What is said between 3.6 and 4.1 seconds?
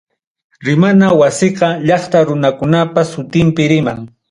riman.